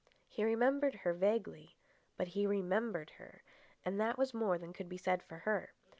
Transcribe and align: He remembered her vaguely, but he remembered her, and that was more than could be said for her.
He 0.27 0.43
remembered 0.43 0.95
her 0.95 1.13
vaguely, 1.13 1.77
but 2.17 2.29
he 2.29 2.47
remembered 2.47 3.11
her, 3.19 3.43
and 3.85 3.99
that 4.01 4.17
was 4.17 4.33
more 4.33 4.57
than 4.57 4.73
could 4.73 4.89
be 4.89 4.97
said 4.97 5.21
for 5.21 5.37
her. 5.45 5.75